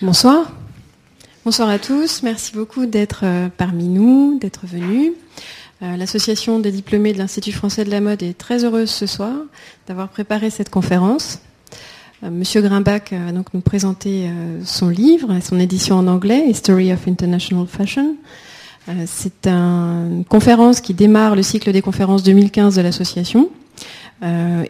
[0.00, 0.52] Bonsoir.
[1.44, 2.22] Bonsoir à tous.
[2.22, 5.10] Merci beaucoup d'être euh, parmi nous, d'être venus.
[5.82, 9.32] Euh, l'association des diplômés de l'Institut français de la mode est très heureuse ce soir
[9.88, 11.40] d'avoir préparé cette conférence.
[12.22, 14.30] Euh, Monsieur Grimbach va donc nous présenter
[14.64, 18.14] son livre son édition en anglais, History of International Fashion.
[19.04, 23.50] C'est une conférence qui démarre le cycle des conférences 2015 de l'association.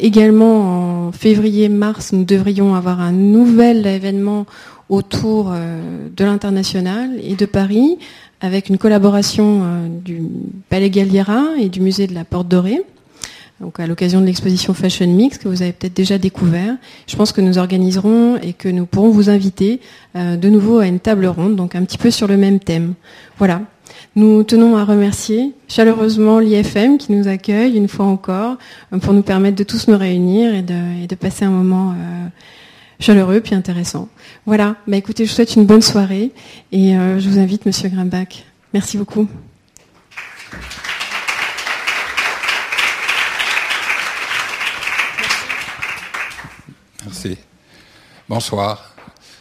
[0.01, 4.47] également en février-mars, nous devrions avoir un nouvel événement
[4.89, 7.99] autour euh, de l'international et de Paris,
[8.41, 10.23] avec une collaboration euh, du
[10.69, 12.83] Palais Galliera et du musée de la Porte Dorée.
[13.61, 16.77] Donc à l'occasion de l'exposition Fashion Mix que vous avez peut-être déjà découvert,
[17.09, 19.81] je pense que nous organiserons et que nous pourrons vous inviter
[20.15, 22.95] euh, de nouveau à une table ronde, donc un petit peu sur le même thème.
[23.37, 23.63] Voilà.
[24.15, 28.57] Nous tenons à remercier chaleureusement l'IFM qui nous accueille une fois encore
[29.01, 31.95] pour nous permettre de tous nous réunir et de, et de passer un moment
[33.01, 34.09] chaleureux puis intéressant.
[34.47, 36.33] Voilà, bah écoutez, je vous souhaite une bonne soirée
[36.73, 38.45] et euh, je vous invite, Monsieur Grimbach.
[38.75, 39.29] Merci beaucoup.
[47.05, 47.39] Merci.
[48.29, 48.95] Bonsoir.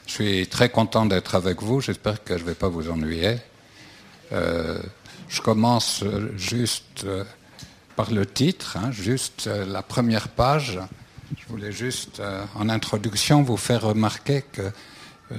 [0.06, 1.82] Je suis très content d'être avec vous.
[1.82, 3.36] J'espère que je ne vais pas vous ennuyer.
[4.32, 4.82] Euh,
[5.28, 6.04] je commence
[6.38, 7.26] juste euh,
[7.98, 10.80] par le titre, hein, juste la première page.
[11.36, 14.72] Je voulais juste, euh, en introduction, vous faire remarquer que euh,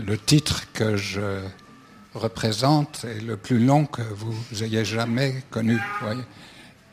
[0.06, 1.40] le titre que je
[2.14, 5.80] représente est le plus long que vous ayez jamais connu.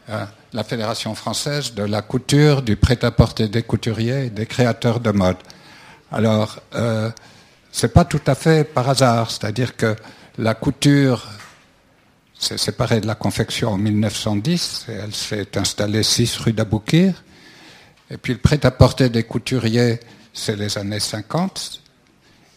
[0.09, 5.11] Euh, la Fédération française de la couture, du prêt-à-porter des couturiers et des créateurs de
[5.11, 5.37] mode.
[6.11, 7.09] Alors, euh,
[7.71, 9.95] c'est pas tout à fait par hasard, c'est-à-dire que
[10.37, 11.27] la couture
[12.37, 17.24] s'est séparée de la confection en 1910 et elle s'est installée 6 rue d'Aboukir.
[18.09, 19.99] Et puis le prêt-à-porter des couturiers,
[20.33, 21.81] c'est les années 50,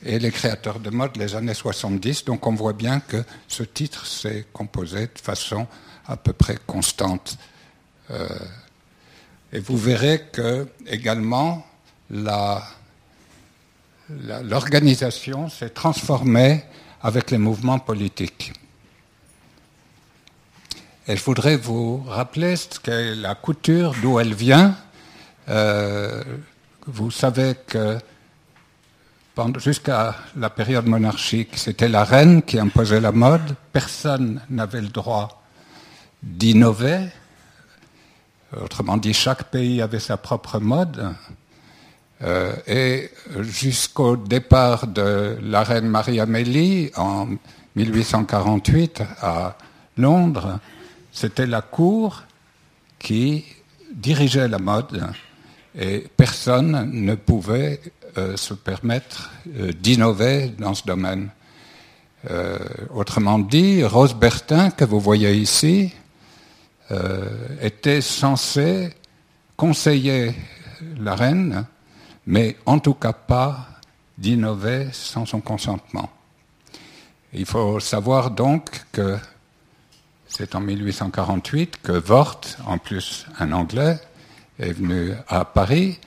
[0.05, 2.25] et les créateurs de mode, les années 70.
[2.25, 5.67] Donc on voit bien que ce titre s'est composé de façon
[6.07, 7.37] à peu près constante.
[8.11, 8.29] Euh,
[9.53, 11.67] et vous verrez que également
[14.11, 16.65] l'organisation s'est transformée
[17.03, 18.53] avec les mouvements politiques.
[21.07, 24.77] Et je voudrais vous rappeler ce qu'est la couture, d'où elle vient,
[25.49, 26.23] euh,
[26.87, 27.99] vous savez que
[29.59, 33.55] jusqu'à la période monarchique, c'était la reine qui imposait la mode.
[33.73, 35.43] Personne n'avait le droit
[36.23, 37.09] d'innover.
[38.61, 41.15] Autrement dit, chaque pays avait sa propre mode.
[42.23, 43.11] Euh, et
[43.41, 47.29] jusqu'au départ de la reine Marie-Amélie en
[47.77, 49.57] 1848 à
[49.97, 50.59] Londres,
[51.13, 52.25] c'était la cour
[52.99, 53.45] qui
[53.95, 55.13] dirigeait la mode
[55.77, 57.81] et personne ne pouvait
[58.17, 61.31] euh, se permettre euh, d'innover dans ce domaine.
[62.31, 62.59] Euh,
[62.95, 65.93] autrement dit, Rose Bertin, que vous voyez ici,
[67.61, 68.95] était censée
[69.59, 70.35] conseiller
[70.99, 71.67] la reine,
[72.27, 73.69] mais en tout cas pas
[74.17, 76.09] d'innover sans son consentement.
[77.35, 79.19] Il faut savoir donc que
[80.29, 83.99] c'est en 1848 que Vort, en plus un Anglais,
[84.59, 85.99] est venu à Paris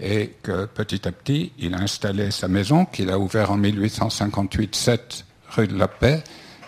[0.00, 4.74] et que petit à petit, il a installé sa maison qu'il a ouvert en 1858,
[4.74, 6.22] 7 rue de la Paix,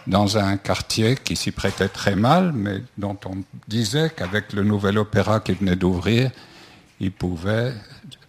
[0.07, 4.99] dans un quartier qui s'y prêtait très mal, mais dont on disait qu'avec le nouvel
[4.99, 6.31] opéra qui venait d'ouvrir,
[7.01, 7.73] il pouvait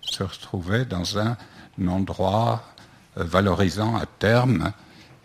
[0.02, 1.36] se retrouver dans un
[1.88, 2.64] endroit
[3.18, 4.72] euh, valorisant à terme.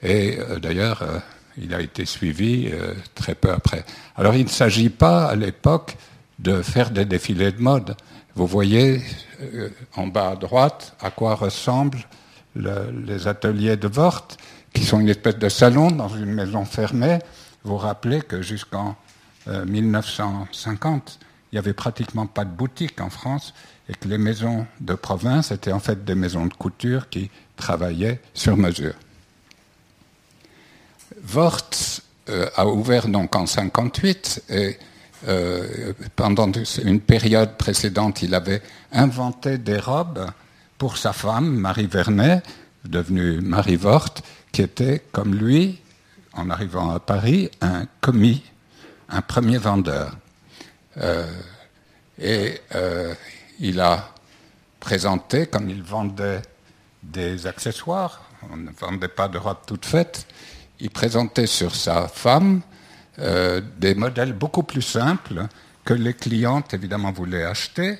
[0.02, 1.18] Et euh, d'ailleurs, euh,
[1.56, 2.70] il a été suivi
[3.14, 3.84] très peu après.
[4.16, 5.96] Alors il ne s'agit pas à l'époque
[6.40, 7.96] de faire des défilés de mode.
[8.34, 9.02] Vous voyez
[9.40, 12.06] euh, en bas à droite à quoi ressemblent
[12.56, 14.26] les ateliers de Vort,
[14.72, 17.18] qui sont une espèce de salon dans une maison fermée.
[17.62, 18.96] Vous rappelez que jusqu'en
[19.46, 23.54] 1950, euh, il n'y avait pratiquement pas de boutique en France
[23.88, 28.20] et que les maisons de province étaient en fait des maisons de couture qui travaillaient
[28.34, 28.94] sur mesure.
[31.22, 31.60] Vort
[32.28, 34.78] euh, a ouvert donc en 58 et
[35.28, 36.50] euh, pendant
[36.84, 38.62] une période précédente, il avait
[38.92, 40.26] inventé des robes
[40.78, 42.42] pour sa femme, Marie Vernet,
[42.84, 44.14] devenue Marie Vort,
[44.52, 45.78] qui était, comme lui,
[46.32, 48.42] en arrivant à Paris, un commis,
[49.08, 50.16] un premier vendeur.
[50.96, 51.26] Euh,
[52.18, 53.14] et euh,
[53.58, 54.08] il a
[54.78, 56.42] présenté, comme il vendait
[57.02, 60.26] des accessoires, on ne vendait pas de robes toutes faites,
[60.80, 62.62] il présentait sur sa femme
[63.18, 65.46] euh, des modèles beaucoup plus simples
[65.84, 67.98] que les clientes, évidemment, voulaient acheter.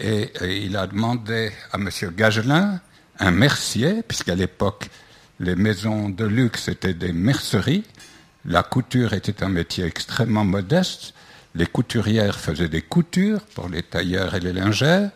[0.00, 0.30] Et,
[0.64, 1.88] il a demandé à M.
[2.16, 2.80] Gagelin,
[3.18, 4.88] un mercier, puisqu'à l'époque,
[5.38, 7.84] les maisons de luxe étaient des merceries.
[8.44, 11.14] La couture était un métier extrêmement modeste.
[11.54, 15.10] Les couturières faisaient des coutures pour les tailleurs et les lingères.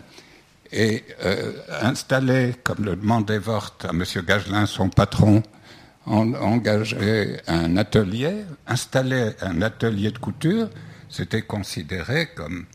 [0.73, 4.05] Et euh, installer, comme le demandait Vort à M.
[4.27, 5.43] Gagelin, son patron,
[6.07, 10.69] engager un atelier, installer un atelier de couture,
[11.09, 12.67] c'était considéré comme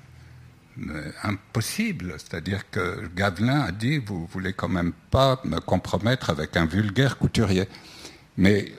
[0.89, 2.15] euh, impossible.
[2.17, 7.17] C'est-à-dire que Gavelin a dit Vous voulez quand même pas me compromettre avec un vulgaire
[7.17, 7.67] couturier.
[8.37, 8.71] Mais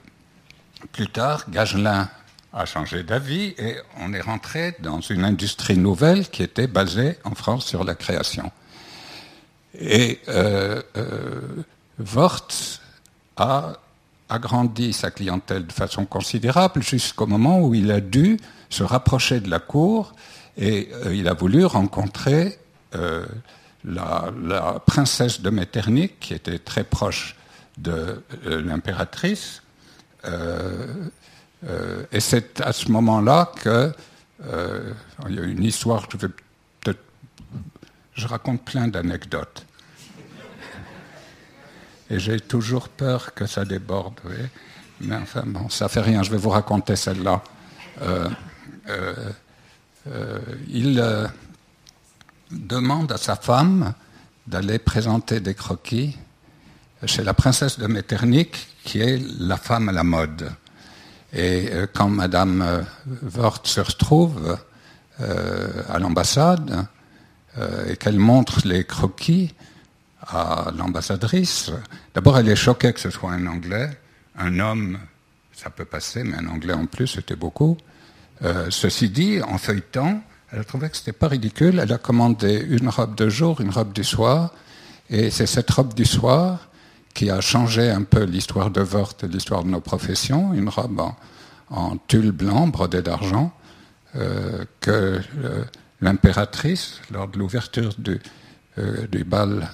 [0.93, 2.09] plus tard, Gagelin
[2.53, 7.35] a changé d'avis et on est rentré dans une industrie nouvelle qui était basée en
[7.35, 8.51] France sur la création.
[9.75, 11.65] Et euh, euh,
[11.99, 12.49] Vort
[13.37, 13.75] a
[14.33, 18.39] agrandi sa clientèle de façon considérable jusqu'au moment où il a dû
[18.71, 20.15] se rapprocher de la cour
[20.57, 22.59] et euh, il a voulu rencontrer
[22.95, 23.27] euh,
[23.85, 27.37] la, princesse de Metternich, qui était très proche
[27.79, 29.63] de euh, l'impératrice.
[32.13, 33.93] et c'est à ce moment-là que
[35.29, 36.09] il y a une histoire.
[36.11, 36.33] Je, vais
[38.15, 39.65] je raconte plein d'anecdotes.
[42.13, 44.21] Et j'ai toujours peur que ça déborde.
[45.01, 46.23] Mais enfin, bon, ça fait rien.
[46.23, 47.43] Je vais vous raconter celle-là.
[50.09, 51.27] Euh, il euh,
[52.51, 53.95] demande à sa femme
[54.47, 56.19] d'aller présenter des croquis
[57.07, 60.51] chez la princesse de Metternich, qui est la femme à la mode.
[61.33, 62.85] Et euh, quand Madame
[63.35, 64.59] Wort se retrouve
[65.89, 66.87] à l'ambassade
[67.87, 69.55] et qu'elle montre les croquis
[70.27, 71.71] à l'ambassadrice,
[72.15, 73.91] d'abord elle est choquée que ce soit un Anglais,
[74.37, 74.99] un homme,
[75.53, 77.77] ça peut passer, mais un Anglais en plus, c'était beaucoup.
[78.43, 81.79] Euh, ceci dit, en feuilletant, elle a trouvé que ce n'était pas ridicule.
[81.79, 84.53] Elle a commandé une robe de jour, une robe du soir.
[85.09, 86.69] Et c'est cette robe du soir
[87.15, 90.53] qui a changé un peu l'histoire de Vort et l'histoire de nos professions.
[90.55, 91.01] Une robe
[91.71, 93.53] en, tulle blanc, brodée d'argent,
[94.17, 95.65] euh, que euh,
[96.01, 98.21] l'impératrice, lors de l'ouverture du,
[98.77, 99.71] bal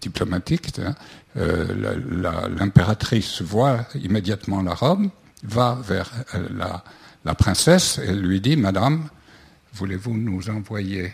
[0.00, 0.94] diplomatique, hein,
[1.36, 5.08] l'impératrice voit immédiatement la robe,
[5.42, 6.10] va vers
[7.24, 9.08] la princesse, elle lui dit, Madame,
[9.74, 11.12] voulez-vous nous envoyer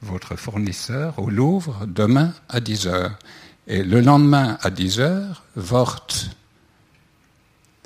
[0.00, 3.18] votre fournisseur au Louvre demain à 10 heures?
[3.68, 6.06] Et le lendemain à 10 heures, Vort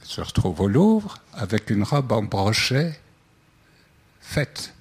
[0.02, 2.99] se retrouve au Louvre avec une robe en brochet
[4.20, 4.73] faite.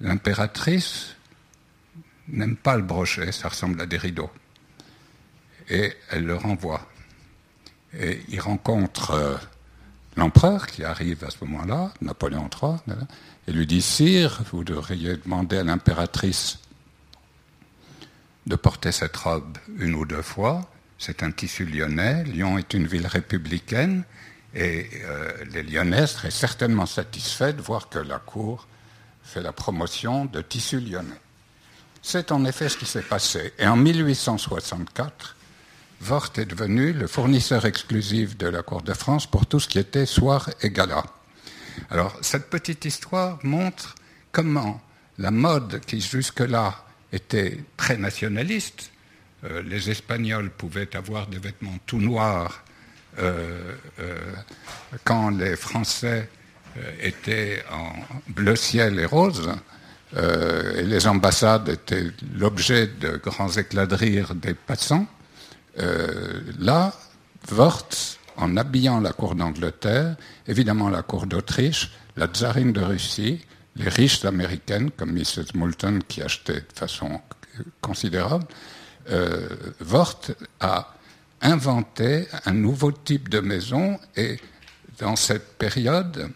[0.00, 1.14] L'impératrice
[2.28, 4.30] n'aime pas le brochet, ça ressemble à des rideaux.
[5.68, 6.88] Et elle le renvoie.
[7.98, 9.36] Et il rencontre euh,
[10.16, 12.96] l'empereur qui arrive à ce moment-là, Napoléon III,
[13.46, 16.58] et lui dit Sire, vous devriez demander à l'impératrice
[18.46, 20.70] de porter cette robe une ou deux fois.
[20.98, 22.24] C'est un tissu lyonnais.
[22.24, 24.04] Lyon est une ville républicaine
[24.54, 28.66] et euh, les Lyonnais seraient certainement satisfaits de voir que la cour
[29.22, 31.20] fait la promotion de tissu lyonnais.
[32.02, 33.52] C'est en effet ce qui s'est passé.
[33.58, 35.36] Et en 1864,
[36.00, 39.78] Vort est devenu le fournisseur exclusif de la Cour de France pour tout ce qui
[39.78, 41.04] était soir et gala.
[41.90, 43.96] Alors, cette petite histoire montre
[44.30, 44.80] comment
[45.18, 48.90] la mode qui jusque-là était très nationaliste,
[49.44, 52.64] euh, les Espagnols pouvaient avoir des vêtements tout noirs
[53.18, 54.16] euh, euh,
[55.04, 56.28] quand les Français
[57.00, 57.92] étaient en
[58.28, 59.50] bleu ciel et rose,
[60.16, 65.06] et les ambassades étaient l'objet de grands éclats de rire des passants.
[65.80, 66.92] Euh, là,
[67.52, 67.88] Wort,
[68.36, 73.44] en habillant la cour d'Angleterre, évidemment la cour d'Autriche, la tsarine de Russie,
[73.76, 75.54] les riches américaines comme Mrs.
[75.54, 77.20] Moulton qui achetait de façon
[77.80, 78.46] considérable,
[79.10, 79.48] euh,
[80.60, 80.94] a
[81.40, 84.38] inventé un nouveau type de maison et
[84.98, 86.30] dans cette période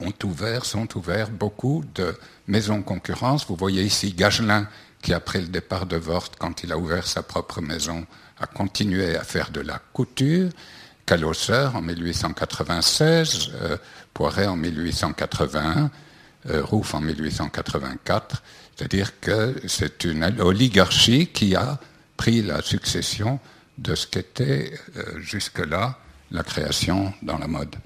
[0.00, 2.14] ont ouvert, sont ouverts beaucoup de
[2.46, 3.46] maisons concurrence.
[3.46, 4.68] Vous voyez ici Gagelin
[5.02, 8.06] qui, après le départ de Vort, quand il a ouvert sa propre maison,
[8.40, 10.50] a continué à faire de la couture,
[11.06, 13.76] Calosseur en 1896, euh,
[14.12, 15.90] Poiret en 1881,
[16.50, 18.42] euh, Rouf en 1884.
[18.74, 21.78] C'est-à-dire que c'est une oligarchie qui a
[22.16, 23.38] pris la succession
[23.78, 25.98] de ce qu'était euh, jusque-là
[26.32, 27.76] la création dans la mode.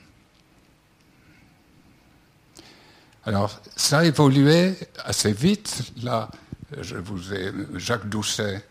[3.27, 4.75] Alors, ça a évolué
[5.05, 5.93] assez vite.
[6.03, 6.31] Là,
[6.81, 8.65] je vous ai, Jacques Doucet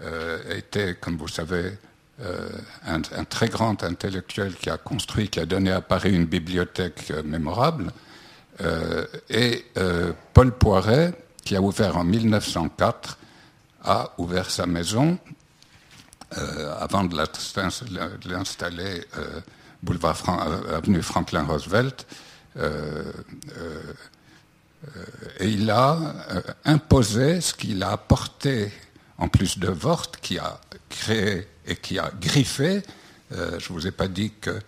[0.00, 1.76] euh, était, comme vous savez,
[2.22, 2.48] euh,
[2.86, 7.22] un, très grand intellectuel qui a construit, qui a donné à Paris une bibliothèque euh,
[7.22, 7.92] mémorable,
[9.30, 9.64] et
[10.34, 11.14] Paul Poiret,
[11.46, 13.16] qui a ouvert en 1904,
[13.84, 15.16] a ouvert sa maison
[16.78, 17.16] avant de
[18.28, 19.00] l'installer
[19.82, 20.18] boulevard
[20.74, 22.06] avenue Franklin Roosevelt,
[25.40, 25.98] et il a
[26.64, 28.72] imposé ce qu'il a apporté
[29.18, 32.82] en plus de Vort, qui a créé et qui a griffé.
[33.30, 34.58] je ne vous ai pas dit que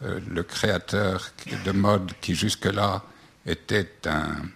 [0.00, 1.30] le créateur
[1.64, 3.02] de mode qui jusque-là
[3.46, 4.48] était un,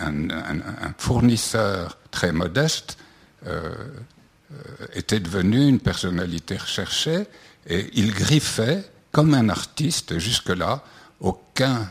[0.00, 2.98] un, fournisseur très modeste,
[4.94, 7.26] était devenu une personnalité recherchée
[7.66, 10.82] et il griffait comme un artiste jusque-là.
[11.20, 11.88] Aucun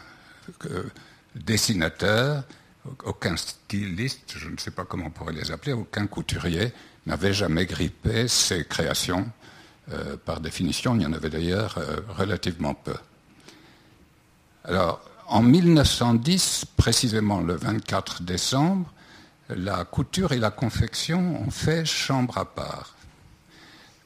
[1.36, 2.44] dessinateur,
[3.04, 6.72] aucun styliste, je ne sais pas comment on pourrait les appeler, aucun couturier
[7.06, 9.30] n'avait jamais grippé ses créations.
[9.92, 12.96] Euh, par définition, il y en avait d'ailleurs euh, relativement peu.
[14.64, 18.92] Alors, en 1910, précisément le 24 décembre,
[19.50, 22.96] la couture et la confection ont fait chambre à part.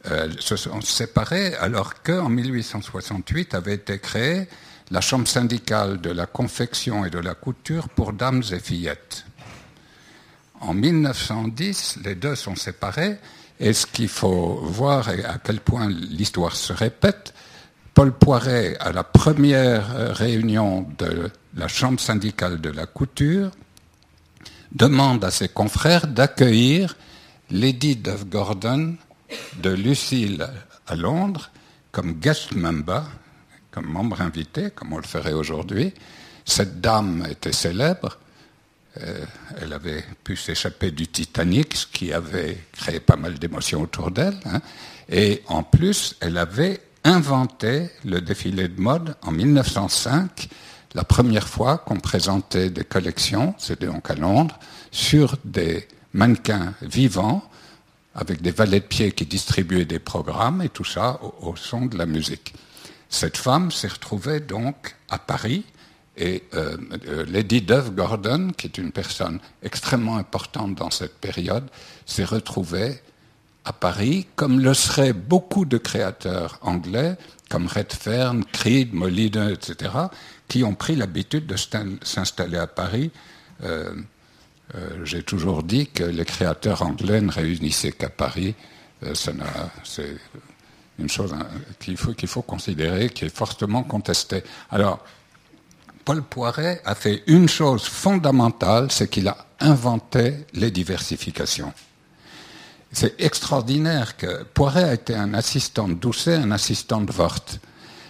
[0.03, 4.47] Elles se sont séparées alors qu'en 1868 avait été créée
[4.91, 9.25] la chambre syndicale de la confection et de la couture pour dames et fillettes.
[10.62, 13.17] En 1910, les deux sont séparés,
[13.60, 17.34] et ce qu'il faut voir à quel point l'histoire se répète,
[17.93, 23.51] Paul Poiret, à la première réunion de la chambre syndicale de la couture,
[24.72, 26.96] demande à ses confrères d'accueillir
[27.50, 28.96] Lady Duff Gordon
[29.62, 30.48] de Lucille
[30.88, 31.51] à Londres
[31.91, 33.03] comme guest member,
[33.71, 35.93] comme membre invité, comme on le ferait aujourd'hui.
[36.45, 38.17] Cette dame était célèbre.
[39.01, 39.25] Euh,
[39.61, 44.39] elle avait pu s'échapper du Titanic, ce qui avait créé pas mal d'émotions autour d'elle.
[44.45, 44.61] Hein.
[45.09, 50.49] Et en plus, elle avait inventé le défilé de mode en 1905,
[50.95, 54.57] la première fois qu'on présentait des collections, c'était donc à Londres,
[54.91, 57.43] sur des mannequins vivants,
[58.15, 61.97] avec des valets de pied qui distribuaient des programmes, et tout ça au son de
[61.97, 62.53] la musique.
[63.10, 65.66] Cette femme s'est retrouvée donc à Paris
[66.16, 71.68] et euh, euh, Lady Dove Gordon, qui est une personne extrêmement importante dans cette période,
[72.06, 73.00] s'est retrouvée
[73.66, 77.16] à Paris, comme le seraient beaucoup de créateurs anglais,
[77.50, 79.92] comme Redfern, Creed, Molina, etc.,
[80.48, 83.12] qui ont pris l'habitude de s'installer à Paris.
[83.63, 83.94] Euh,
[85.04, 88.56] j'ai toujours dit que les créateurs anglais ne réunissaient qu'à Paris.
[89.13, 90.16] c'est
[91.00, 91.48] une chose hein,
[91.79, 94.44] qu'il faut, faut considérer, qui est fortement contestée.
[94.70, 95.03] Alors,
[96.06, 101.74] Paul Poiret a fait une chose fondamentale, c'est qu'il a inventé les diversifications.
[102.91, 107.46] C'est extraordinaire que Poiret a été un assistant de Doucet, un assistant de Vort.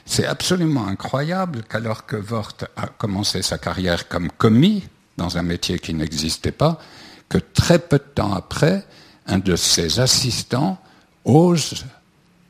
[0.05, 5.79] C'est absolument incroyable qu'alors que Vort a commencé sa carrière comme commis, dans un métier
[5.79, 6.79] qui n'existait pas,
[7.27, 8.86] que très peu de temps après,
[9.27, 10.81] un de ses assistants
[11.25, 11.86] ose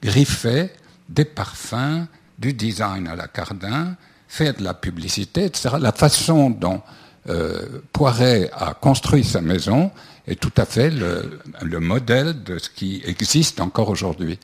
[0.01, 0.70] griffer
[1.08, 3.96] des parfums, du design à la Cardin,
[4.27, 5.75] faire de la publicité, etc.
[5.79, 6.82] La façon dont
[7.27, 9.91] euh, Poiret a construit sa maison
[10.27, 14.39] est tout à fait le, modèle de ce qui existe encore aujourd'hui.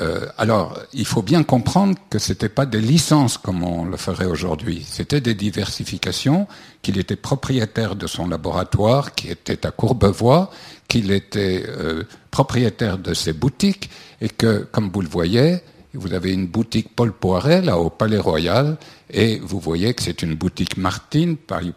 [0.00, 3.98] Euh, alors, il faut bien comprendre que ce n'était pas des licences comme on le
[3.98, 6.46] ferait aujourd'hui, c'était des diversifications,
[6.80, 10.50] qu'il était propriétaire de son laboratoire, qui était à Courbevoie,
[10.88, 13.90] qu'il était euh, propriétaire de ses boutiques,
[14.22, 15.58] et que, comme vous le voyez,
[15.92, 18.78] vous avez une boutique Paul Poiret, là, au Palais Royal,
[19.10, 21.74] et vous voyez que c'est une boutique Martine, Paul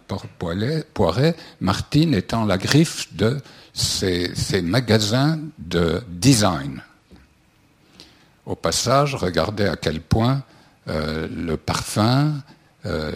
[0.94, 3.38] Poiret, Martine étant la griffe de
[3.74, 6.82] ces, ces magasins de design.
[8.46, 10.44] Au passage, regardez à quel point
[10.90, 12.42] euh, le parfum,
[12.86, 13.12] euh,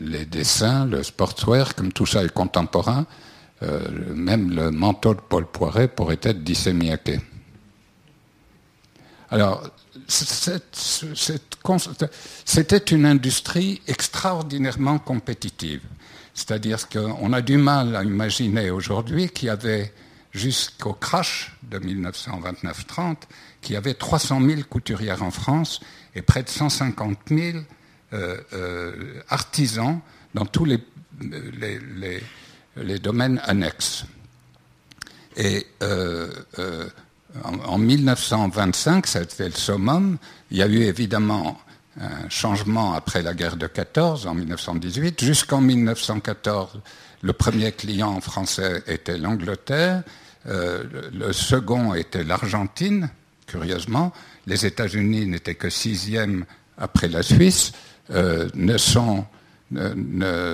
[0.00, 3.06] les dessins, le sportswear, comme tout ça est contemporain,
[3.62, 3.80] euh,
[4.14, 7.20] même le manteau de Paul Poiret pourrait être dissémiaqué.
[9.30, 9.62] Alors,
[10.08, 10.60] c'était
[12.78, 15.80] une industrie extraordinairement compétitive.
[16.34, 19.92] C'est-à-dire qu'on a du mal à imaginer aujourd'hui qu'il y avait,
[20.32, 23.16] jusqu'au crash de 1929-30,
[23.62, 25.80] qu'il y avait 300 000 couturières en France
[26.14, 27.58] et près de 150 000
[28.12, 30.00] euh, euh, artisans
[30.34, 30.78] dans tous les,
[32.98, 34.04] domaines annexes.
[35.36, 36.28] Et euh,
[37.42, 40.18] en, 1925, c'était le summum.
[40.50, 41.58] Il y a eu évidemment
[41.98, 45.22] un changement après la guerre de 14, en 1918.
[45.24, 46.80] Jusqu'en 1914,
[47.22, 50.02] le premier client français était l'Angleterre,
[50.44, 53.10] le second était l'Argentine,
[53.46, 54.12] curieusement.
[54.46, 56.44] Les États-Unis n'étaient que sixième
[56.78, 57.72] après la Suisse,
[58.10, 59.26] euh, ne sont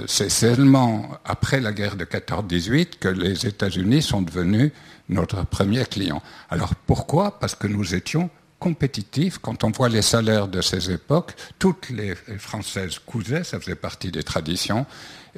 [0.06, 4.70] c'est seulement après la guerre de 14-18 que les États-Unis sont devenus
[5.08, 6.22] notre premier client.
[6.50, 7.38] Alors pourquoi?
[7.40, 9.38] Parce que nous étions compétitifs.
[9.38, 14.10] Quand on voit les salaires de ces époques, toutes les Françaises cousaient, ça faisait partie
[14.10, 14.86] des traditions,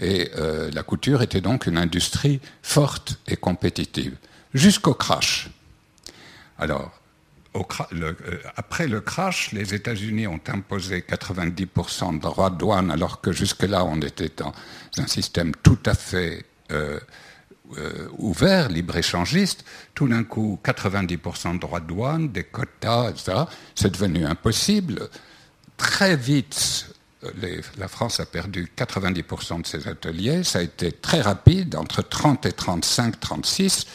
[0.00, 4.16] et euh, la couture était donc une industrie forte et compétitive.
[4.54, 5.50] Jusqu'au crash.
[6.58, 6.99] Alors,
[7.56, 8.12] euh,
[8.56, 13.84] après le crash, les États-Unis ont imposé 90% de droits de douane, alors que jusque-là,
[13.84, 14.52] on était dans
[14.98, 17.00] un système tout à fait euh,
[17.76, 19.64] euh, ouvert, libre-échangiste.
[19.94, 23.44] Tout d'un coup, 90% de droits de douane, des quotas, etc.
[23.74, 25.08] C'est devenu impossible.
[25.76, 26.86] Très vite,
[27.78, 30.44] la France a perdu 90% de ses ateliers.
[30.44, 33.86] Ça a été très rapide, entre 30 et 35, 36.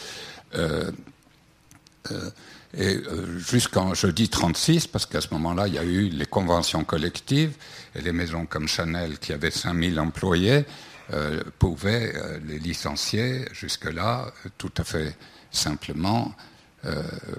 [2.76, 6.26] Et euh, jusqu'en, je dis 36, parce qu'à ce moment-là, il y a eu les
[6.26, 7.54] conventions collectives,
[7.94, 10.66] et les maisons comme Chanel, qui avaient 5000 employés,
[11.14, 14.26] euh, pouvaient euh, les licencier jusque-là
[14.58, 15.16] tout à fait
[15.50, 16.34] simplement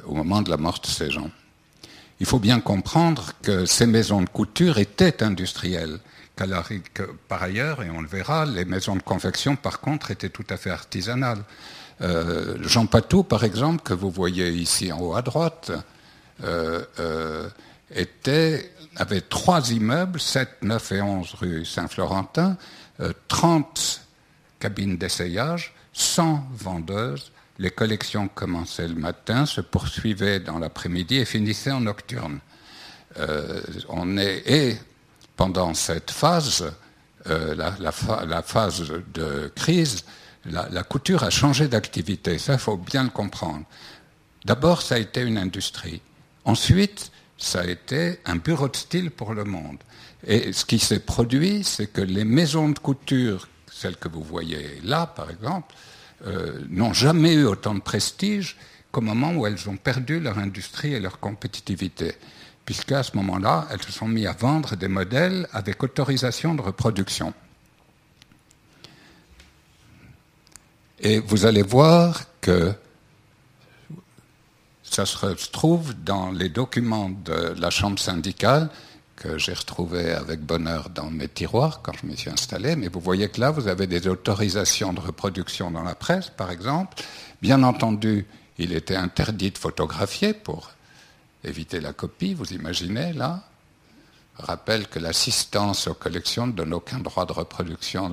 [0.05, 1.31] au moment de la mort de ces gens.
[2.19, 5.99] Il faut bien comprendre que ces maisons de couture étaient industrielles.
[6.35, 10.45] Que, par ailleurs, et on le verra, les maisons de confection, par contre, étaient tout
[10.49, 11.43] à fait artisanales.
[12.01, 15.71] Euh, Jean Patou, par exemple, que vous voyez ici en haut à droite,
[16.43, 17.49] euh, euh,
[18.95, 22.57] avait trois immeubles, 7, 9 et 11 rue Saint-Florentin,
[23.27, 24.01] 30
[24.59, 27.31] cabines d'essayage, 100 vendeuses.
[27.59, 32.39] Les collections commençaient le matin, se poursuivaient dans l'après-midi et finissaient en nocturne.
[33.89, 34.77] on est, et
[35.35, 36.71] pendant cette phase,
[37.25, 37.91] la,
[38.41, 40.03] phase de crise,
[40.47, 43.65] la, couture a changé d'activité, ça faut bien le comprendre.
[44.45, 46.01] D'abord, ça a été une industrie.
[46.45, 49.77] Ensuite, ça a été un bureau de style pour le monde.
[50.25, 54.79] Et ce qui s'est produit, c'est que les maisons de couture, celles que vous voyez
[54.83, 55.75] là, par exemple,
[56.25, 58.57] euh, n'ont jamais eu autant de prestige
[58.91, 62.15] qu'au moment où elles ont perdu leur industrie et leur compétitivité.
[62.65, 67.33] Puisqu'à ce moment-là, elles se sont mises à vendre des modèles avec autorisation de reproduction.
[70.99, 72.73] Et vous allez voir que
[74.83, 78.69] ça se trouve dans les documents de la Chambre syndicale
[79.15, 82.75] que j'ai retrouvé avec bonheur dans mes tiroirs quand je me suis installé.
[82.75, 86.51] Mais vous voyez que là, vous avez des autorisations de reproduction dans la presse, par
[86.51, 86.97] exemple.
[87.41, 88.25] Bien entendu,
[88.57, 90.71] il était interdit de photographier pour
[91.43, 93.43] éviter la copie, vous imaginez, là
[94.39, 98.11] Rappelle que l'assistance aux collections ne donne aucun droit de reproduction.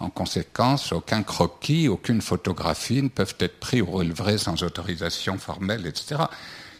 [0.00, 5.86] En conséquence, aucun croquis, aucune photographie ne peuvent être pris ou relevés sans autorisation formelle,
[5.86, 6.22] etc.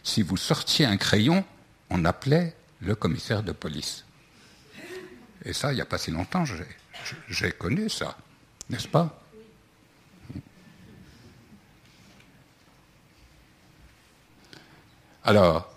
[0.03, 1.43] Si vous sortiez un crayon,
[1.89, 4.05] on appelait le commissaire de police.
[5.43, 6.43] Et ça, il n'y a pas si longtemps,
[7.29, 8.17] j'ai connu ça,
[8.69, 9.21] n'est-ce pas?
[15.23, 15.73] Alors,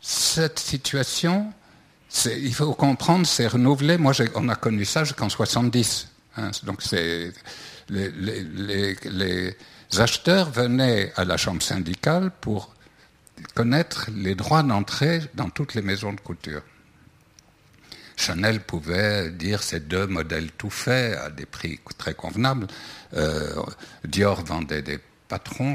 [0.00, 1.52] cette situation
[2.26, 3.98] il faut comprendre, c'est renouvelé.
[3.98, 6.08] Moi, on a connu ça jusqu'en 70.
[6.36, 6.50] Hein.
[6.64, 6.82] donc,
[7.88, 9.56] les,
[9.98, 12.74] acheteurs venaient à la chambre syndicale pour
[13.54, 16.62] connaître les droits d'entrée dans toutes les maisons de couture.
[18.16, 22.66] Chanel pouvait dire ces deux modèles tout faits à des prix très convenables.
[23.14, 23.54] Euh,
[24.04, 24.98] Dior vendait des
[25.28, 25.74] patrons,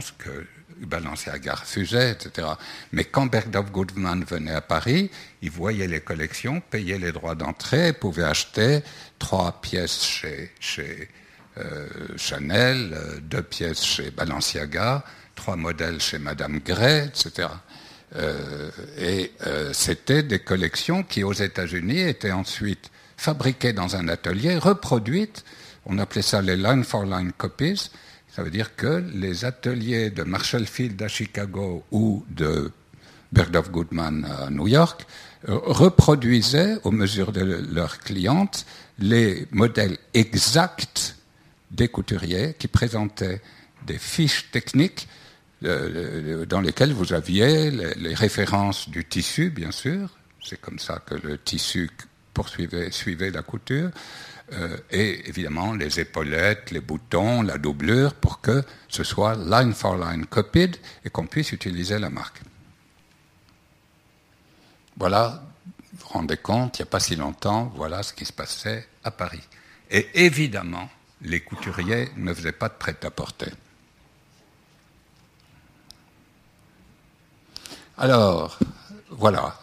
[0.86, 2.48] Balenciaga refusait, etc.
[2.92, 5.10] Mais quand Bergdorf Goodman venait à Paris,
[5.42, 8.82] il voyait les collections, payait les droits d'entrée, pouvait acheter
[9.20, 10.04] trois pièces
[10.60, 11.10] chez,
[11.58, 11.88] euh,
[12.18, 15.04] Chanel, euh, deux pièces chez Balenciaga,
[15.36, 17.50] trois modèles chez Madame Gray, etc.
[18.16, 19.34] Euh, et
[19.74, 25.44] c'était des collections qui, aux États-Unis, étaient ensuite fabriquées dans un atelier, reproduites.
[25.86, 27.90] On appelait ça les line-for-line copies
[28.38, 32.72] ça veut dire que les ateliers de Marshall Field à Chicago ou de
[33.32, 35.08] Bergdorf Goodman à New York
[35.50, 38.68] euh, reproduisaient, aux mesures de leurs clientes,
[39.00, 41.16] les modèles exacts
[41.72, 43.42] des couturiers qui présentaient
[43.88, 45.08] des fiches techniques
[45.64, 50.16] euh, dans lesquelles vous aviez les, références du tissu, bien sûr.
[50.44, 51.90] C'est comme ça que le tissu
[52.36, 53.90] poursuivait, suivait la couture.
[54.54, 59.98] Euh, et évidemment les épaulettes, les boutons, la doublure, pour que ce soit line for
[59.98, 60.72] line copied
[61.04, 62.42] et qu'on puisse utiliser la marque.
[64.96, 68.32] Voilà, vous vous rendez compte, il n'y a pas si longtemps, voilà ce qui se
[68.32, 69.44] passait à Paris.
[69.92, 70.90] Et évidemment,
[71.22, 73.52] les couturiers ne faisaient pas de prêt-à-porter.
[77.98, 78.58] Alors,
[79.10, 79.60] voilà,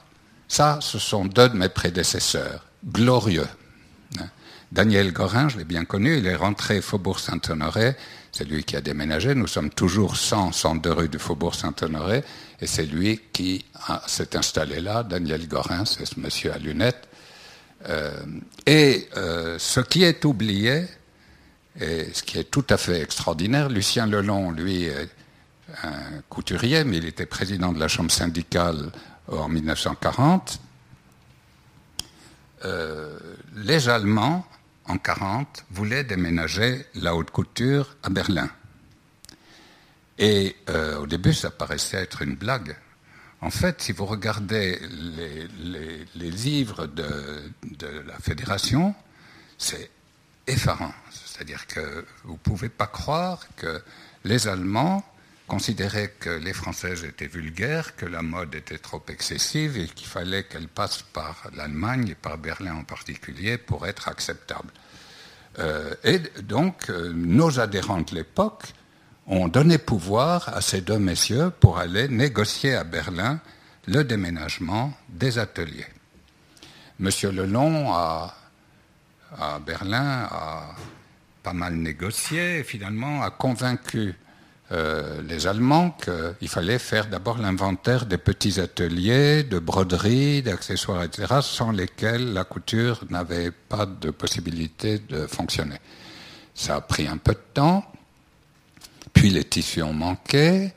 [0.49, 3.49] ça, ce sont deux de mes prédécesseurs, glorieux.
[4.75, 7.95] Daniel Gorin, je l'ai bien connu, il est rentré Faubourg Saint-Honoré,
[8.33, 12.25] c'est lui qui a déménagé, nous sommes toujours 100, 102 rue du Faubourg Saint-Honoré,
[12.61, 13.65] et c'est lui qui
[14.09, 17.07] s'est installé là, Daniel Gorin, c'est ce monsieur à lunettes.
[17.89, 18.11] Euh,
[18.67, 20.87] et euh, ce qui est oublié,
[21.81, 25.09] et ce qui est tout à fait extraordinaire, Lucien Lelon, lui, est
[25.85, 28.91] un couturier, mais il était président de la Chambre syndicale
[29.29, 30.59] en 1940.
[32.65, 33.19] Euh,
[33.55, 34.45] les Allemands,
[34.87, 38.51] en 40, voulaient déménager la haute couture à Berlin.
[40.19, 42.77] Et euh, au début, ça paraissait être une blague.
[43.41, 48.95] En fait, si vous regardez les, livres de, de, la fédération,
[49.59, 49.91] c'est
[50.47, 50.95] effarant.
[51.11, 53.83] C'est-à-dire que vous ne pouvez pas croire que
[54.25, 55.05] les Allemands
[55.47, 60.45] considéraient que les Françaises étaient vulgaires, que la mode était trop excessive et qu'il fallait
[60.45, 64.71] qu'elle passe par l'Allemagne et par Berlin en particulier pour être acceptable.
[65.59, 68.65] Euh, et donc, euh, nos adhérents de l'époque
[69.27, 73.41] ont donné pouvoir à ces deux messieurs pour aller négocier à Berlin
[73.87, 75.87] le déménagement des ateliers.
[76.99, 78.35] Monsieur Lelon, à
[79.65, 80.75] Berlin, a
[81.43, 84.15] pas mal négocié et finalement a convaincu
[84.75, 91.27] euh, les Allemands qu'il fallait faire d'abord l'inventaire des petits ateliers de broderie, d'accessoires, etc.,
[91.43, 95.79] sans lesquels la couture n'avait pas de possibilité de fonctionner.
[96.55, 97.85] Ça a pris un peu de temps,
[99.13, 100.73] puis les tissus ont manqué,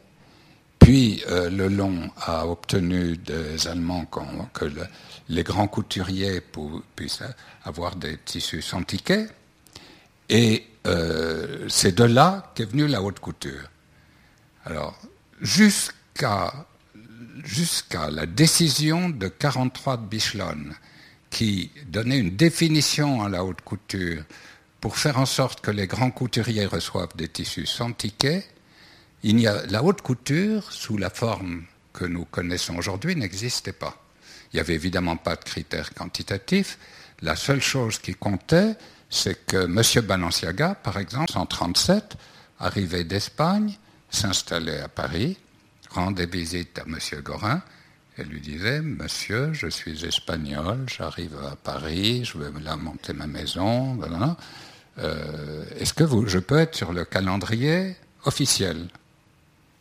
[0.78, 4.06] puis euh, le long a obtenu des Allemands
[4.54, 4.66] que
[5.30, 6.42] les grands couturiers
[6.96, 7.24] puissent
[7.64, 9.28] avoir des tissus sans ticket,
[10.30, 13.70] et euh, c'est de là qu'est venue la haute couture.
[14.70, 15.00] Alors,
[15.40, 16.52] jusqu'à
[18.12, 20.76] la décision de 43 de Bichelonne,
[21.30, 24.24] qui donnait une définition à la haute couture
[24.82, 28.46] pour faire en sorte que les grands couturiers reçoivent des tissus sans ticket,
[29.24, 34.04] la haute couture, sous la forme que nous connaissons aujourd'hui, n'existait pas.
[34.52, 36.78] Il n'y avait évidemment pas de critères quantitatifs.
[37.22, 38.76] La seule chose qui comptait,
[39.10, 39.82] c'est que M.
[40.06, 42.18] Balenciaga, par exemple, en 1937,
[42.60, 43.78] arrivait d'Espagne,
[44.10, 45.38] s'installait à Paris,
[45.90, 46.98] rendait visite à M.
[47.22, 47.62] Gorin
[48.18, 53.28] et lui disait Monsieur, je suis espagnol, j'arrive à Paris, je vais là monter ma
[53.28, 54.00] maison.
[55.00, 58.88] Euh, est-ce que vous, je peux être sur le calendrier officiel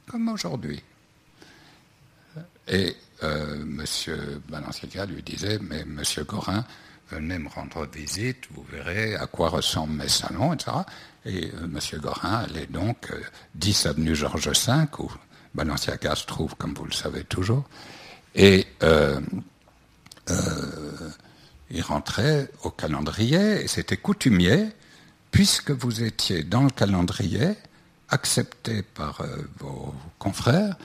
[0.06, 0.82] Comme aujourd'hui.
[2.68, 3.84] Et euh, M.
[4.48, 6.02] Balenciaga lui disait Mais M.
[6.26, 6.64] Gorin,
[7.10, 10.72] venez me rendre visite, vous verrez à quoi ressemblent mes salons, etc.
[11.24, 11.78] Et euh, M.
[12.00, 13.12] Gorin allait donc
[13.54, 15.10] 10 euh, avenue Georges V, où
[15.54, 17.64] Balenciaga se trouve, comme vous le savez toujours,
[18.34, 19.20] et euh,
[21.70, 24.68] il rentrait au calendrier, et c'était coutumier,
[25.30, 27.54] puisque vous étiez dans le calendrier,
[28.08, 29.22] accepté par
[29.58, 30.76] vos confrères,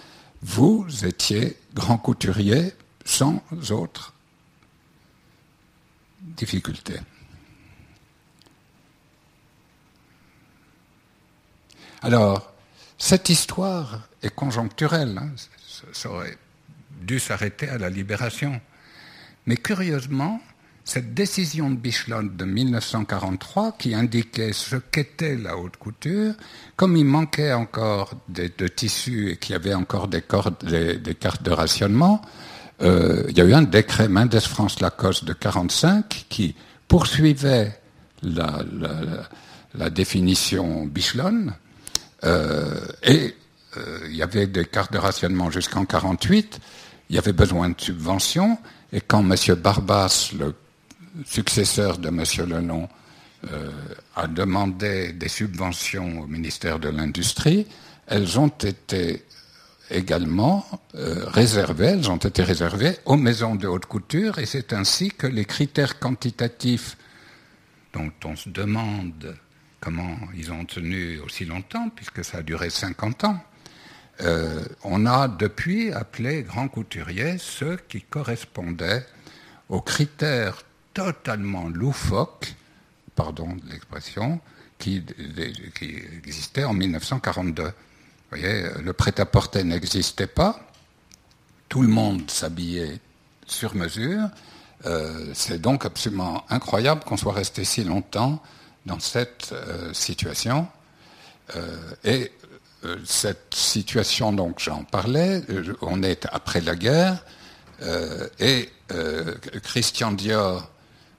[0.41, 2.73] vous étiez grand couturier
[3.05, 4.13] sans autre
[6.21, 6.95] difficulté.
[12.01, 12.53] Alors,
[12.97, 15.17] cette histoire est conjoncturelle.
[15.17, 15.31] Hein.
[15.93, 16.37] Ça aurait
[17.01, 18.59] dû s'arrêter à la libération.
[19.45, 20.39] Mais curieusement,
[20.83, 26.33] cette décision de Bichelot de 1943, qui indiquait ce qu'était la haute couture,
[26.75, 32.21] comme il manquait encore de, tissus et qu'il y avait encore des, cartes de rationnement,
[32.81, 36.55] euh, il y a eu un décret Mendes France Lacoste de 1945 qui
[36.87, 37.79] poursuivait
[38.23, 38.63] la,
[39.89, 41.47] définition Bichelon
[42.23, 43.35] euh, et
[43.77, 46.59] euh, il y avait des cartes de rationnement jusqu'en 48.
[47.09, 48.57] Il y avait besoin de subventions.
[48.91, 49.35] Et quand M.
[49.55, 50.53] Barbas, le
[51.25, 52.23] successeur de M.
[52.49, 52.89] Lenon,
[53.51, 53.71] euh,
[54.15, 57.65] a demandé des subventions au ministère de l'Industrie,
[58.05, 59.25] elles ont été
[59.91, 65.27] également réservées, elles ont été réservées aux maisons de haute couture, et c'est ainsi que
[65.27, 66.97] les critères quantitatifs
[67.93, 69.35] dont on se demande
[69.79, 73.43] comment ils ont tenu aussi longtemps, puisque ça a duré 50 ans.
[74.21, 79.05] Euh, on a depuis appelé grands couturiers ceux qui correspondaient
[79.69, 80.61] aux critères
[80.93, 82.53] totalement loufoques,
[83.15, 84.39] pardon de l'expression,
[84.77, 85.03] qui,
[85.81, 87.71] existaient en 1942.
[88.31, 90.57] Vous voyez, le prêt-à-porter n'existait pas,
[91.67, 93.01] tout le monde s'habillait
[93.45, 94.29] sur mesure.
[94.85, 98.41] Euh, c'est donc absolument incroyable qu'on soit resté si longtemps
[98.85, 100.67] dans cette euh, situation.
[101.57, 102.31] Euh, et
[103.03, 105.43] cette situation, donc j'en parlais,
[105.81, 107.23] on est après la guerre,
[108.39, 108.69] et
[109.61, 110.67] Christian Dior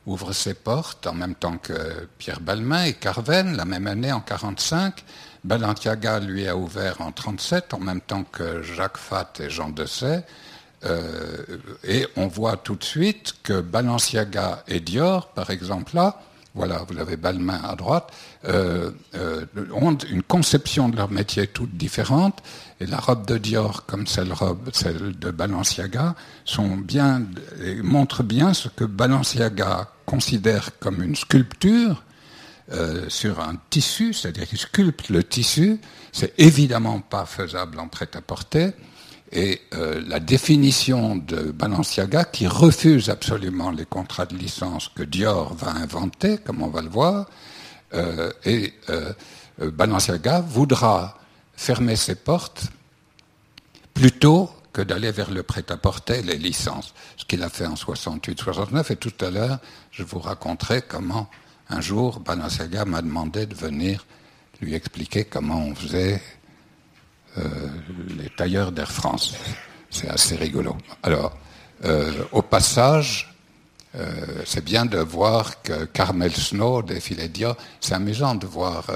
[0.07, 4.19] ouvre ses portes en même temps que Pierre Balmain et Carven, la même année en
[4.19, 5.05] 1945.
[5.45, 10.25] Balenciaga lui a ouvert en 1937, en même temps que Jacques Fatt et Jean Dessay.
[10.85, 11.45] Euh,
[11.85, 16.21] et on voit tout de suite que Balenciaga et Dior, par exemple, là,
[16.55, 18.13] voilà, vous avez Balmain à droite,
[18.45, 22.43] euh, euh, ont une conception de leur métier toute différente.
[22.81, 24.33] Et la robe de Dior, comme celle,
[24.73, 27.23] celle de Balenciaga, sont bien,
[27.83, 32.03] montrent bien ce que Balenciaga considère comme une sculpture
[32.71, 35.81] euh, sur un tissu, c'est-à-dire qu'il sculpte le tissu.
[36.13, 38.71] C'est évidemment pas faisable en prêt-à-porter.
[39.33, 45.55] Et euh, la définition de Balenciaga, qui refuse absolument les contrats de licence que Dior
[45.55, 47.27] va inventer, comme on va le voir,
[47.95, 48.73] euh, et
[49.59, 51.19] Balenciaga voudra
[51.57, 52.69] fermer ses portes
[53.93, 58.93] plutôt que d'aller vers le prêt-à-porter, les licences, ce qu'il a fait en 68-69.
[58.93, 59.59] Et tout à l'heure,
[59.91, 61.29] je vous raconterai comment
[61.73, 64.05] un jour Balenciaga m'a demandé de venir
[64.61, 66.21] lui expliquer comment on faisait
[67.39, 67.49] euh,
[68.17, 69.35] les tailleurs d'Air France.
[69.91, 70.77] C'est assez rigolo.
[71.03, 71.37] Alors,
[71.85, 73.35] euh, au passage,
[73.95, 77.57] euh, c'est bien de voir que Carmel Snow défilait Dior.
[77.81, 78.87] C'est amusant de voir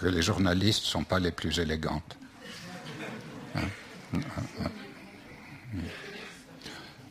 [0.00, 2.16] que les journalistes ne sont pas les plus élégantes.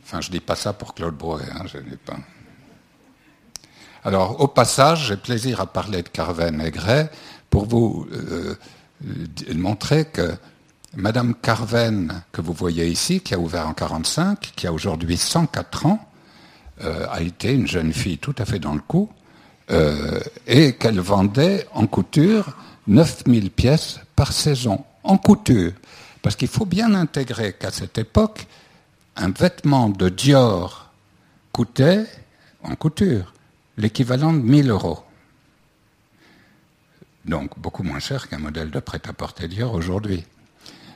[0.03, 2.17] Enfin, je ne dis pas ça pour Claude Brouet, hein, je dis pas.
[4.05, 7.07] Alors, au passage, j'ai plaisir à parler de Carven et Gray
[7.49, 8.05] pour vous
[9.55, 10.35] montrer que
[10.95, 15.87] Madame Carven, que vous voyez ici, qui a ouvert en 45, qui a aujourd'hui 104
[15.87, 16.07] ans,
[16.83, 19.09] euh, a été une jeune fille tout à fait dans le coup,
[19.71, 25.71] euh, et qu'elle vendait en couture 9000 pièces par saison, en couture.
[26.21, 28.45] Parce qu'il faut bien intégrer qu'à cette époque,
[29.15, 30.91] un vêtement de Dior
[31.51, 32.05] coûtait,
[32.61, 33.34] en couture,
[33.77, 35.03] l'équivalent de 1000 euros.
[37.25, 40.23] Donc beaucoup moins cher qu'un modèle de prêt-à-porter Dior aujourd'hui.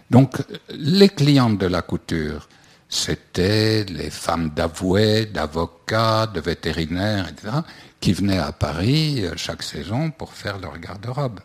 [0.10, 2.50] Donc, les clientes de la couture,
[2.88, 7.58] c'était les femmes d'avoués, d'avocats, de vétérinaires, etc.,
[8.00, 11.42] qui venaient à Paris euh, chaque saison pour faire leur garde-robe.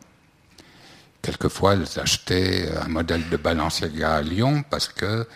[1.21, 5.27] Quelquefois, elles achetaient un modèle de Balenciaga à Lyon parce que,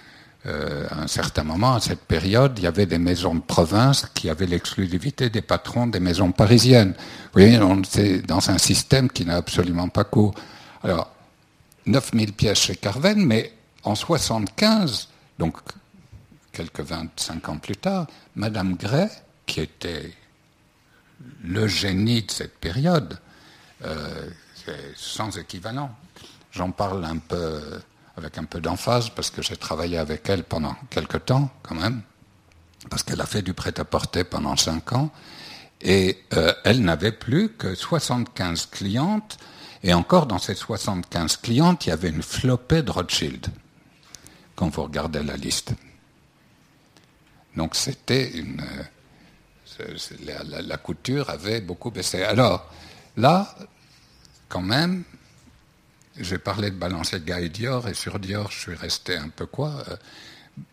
[0.47, 4.07] euh, à un certain moment, à cette période, il y avait des maisons de province
[4.15, 6.95] qui avaient l'exclusivité des patrons des maisons parisiennes.
[6.97, 10.35] Vous voyez, on est dans un système qui n'a absolument pas cours.
[10.85, 11.11] Alors,
[11.87, 15.57] 9000 pièces chez Carven, mais en 75, donc
[16.53, 19.09] quelques 25 ans plus tard, Madame Gray,
[19.45, 20.13] qui était
[21.43, 23.19] le génie de cette période,
[23.85, 24.29] euh,
[24.95, 25.91] sans équivalent.
[26.53, 27.61] J'en parle un peu
[28.19, 32.03] avec un peu d'emphase parce que j'ai travaillé avec elle pendant quelques temps quand même,
[32.91, 35.11] parce qu'elle a fait du prêt-à-porter pendant 5 ans,
[35.81, 39.39] et euh, elle n'avait plus que 75 clientes
[39.83, 43.47] et encore, dans ces 75 clientes, il y avait une flopée de Rothschild,
[44.57, 45.73] quand vous regardez la liste.
[47.57, 48.63] Donc c'était une...
[50.25, 52.25] La, couture avait beaucoup baissé.
[52.25, 52.69] Alors,
[53.17, 53.55] là,
[54.49, 55.05] quand même,
[56.21, 59.85] j'ai parlé de Balenciaga et Dior, et sur Dior, je suis resté un peu quoi
[59.89, 59.97] euh,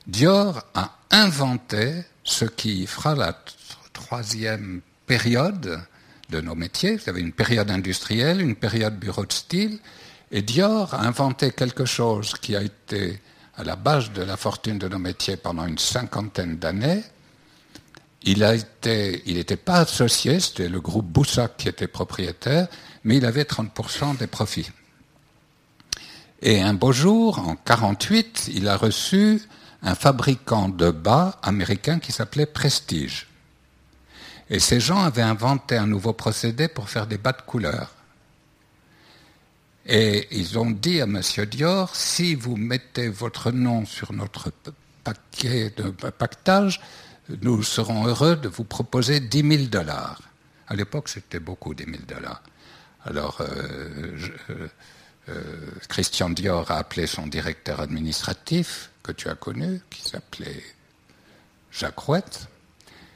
[0.07, 3.37] Dior a inventé ce qui fera la
[3.93, 5.79] troisième période
[6.29, 6.97] de nos métiers.
[6.97, 9.79] Vous avez une période industrielle, une période bureau de style,
[10.31, 13.21] et Dior a inventé quelque chose qui a été
[13.57, 17.03] à la base de la fortune de nos métiers pendant une cinquantaine d'années.
[18.23, 18.43] Il
[19.25, 22.67] il n'était pas associé, c'était le groupe Boussac qui était propriétaire,
[23.03, 24.71] mais il avait 30% des profits.
[26.45, 29.41] Et un beau jour, en 48, il a reçu
[29.81, 33.25] un fabricant de bas américain qui s'appelait Prestige.
[34.51, 37.95] Et ces gens avaient inventé un nouveau procédé pour faire des bas de couleur.
[39.87, 41.19] Et ils ont dit à M.
[41.49, 44.51] Dior, si vous mettez votre nom sur notre
[45.03, 46.79] paquet de pactage,
[47.41, 50.21] nous serons heureux de vous proposer 10 000 dollars.
[50.67, 52.43] À l'époque, c'était beaucoup, 10 000 dollars.
[53.03, 54.17] Alors, euh,
[54.51, 54.67] euh,
[55.29, 60.63] euh, Christian Dior a appelé son directeur administratif, que tu as connu, qui s'appelait
[61.71, 62.47] Jacques Rouette,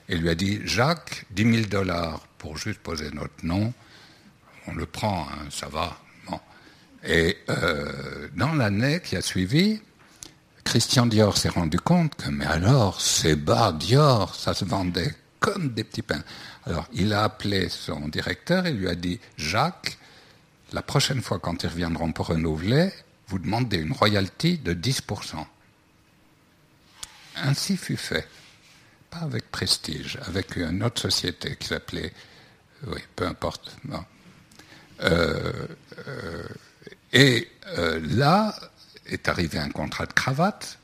[0.07, 3.73] et lui a dit Jacques, 10 000 dollars pour juste poser notre nom,
[4.67, 5.99] on le prend, hein, ça va.
[7.03, 9.81] Et euh, dans l'année qui a suivi,
[10.63, 15.69] Christian Dior s'est rendu compte que, mais alors, ces bas Dior, ça se vendait comme
[15.69, 16.23] des petits pains.
[16.65, 19.97] Alors, il a appelé son directeur et lui a dit Jacques,
[20.73, 22.91] la prochaine fois quand ils reviendront pour renouveler,
[23.27, 25.45] vous demandez une royalty de 10%.
[27.35, 28.27] Ainsi fut fait
[29.09, 32.13] pas avec Prestige, avec une autre société qui s'appelait,
[32.87, 33.75] oui, peu importe.
[35.01, 35.67] Euh,
[36.07, 36.43] euh,
[37.13, 38.53] et euh, là
[39.05, 40.77] est arrivé un contrat de cravate,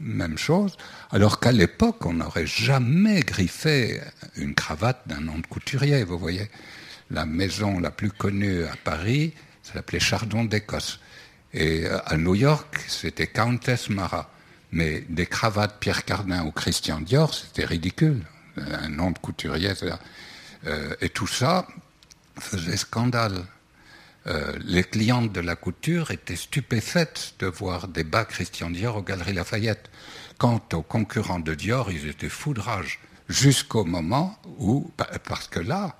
[0.00, 0.76] même chose,
[1.10, 4.00] alors qu'à l'époque, on n'aurait jamais griffé
[4.36, 6.50] une cravate d'un nom de couturier, vous voyez.
[7.10, 11.00] La maison la plus connue à Paris s'appelait Chardon d'Écosse.
[11.52, 14.30] Et à New York, c'était Countess Mara.
[14.72, 18.22] Mais des cravates Pierre Cardin ou Christian Dior, c'était ridicule.
[18.56, 19.94] Un nom de couturier, etc.
[21.00, 21.66] et tout ça
[22.38, 23.44] faisait scandale.
[24.26, 29.02] Euh, les clientes de la couture étaient stupéfaites de voir des bas Christian Dior aux
[29.02, 29.88] Galeries Lafayette.
[30.38, 34.90] Quant aux concurrents de Dior, ils étaient foudrages, jusqu'au moment où,
[35.24, 35.96] parce que là,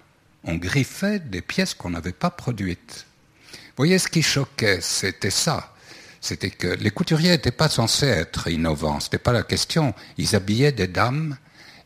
[0.46, 3.06] on griffait des pièces qu'on n'avait pas produites.
[3.50, 5.74] Vous voyez, ce qui choquait, c'était ça.
[6.20, 9.94] C'était que les couturiers n'étaient pas censés être innovants, ce n'était pas la question.
[10.16, 11.36] Ils habillaient des dames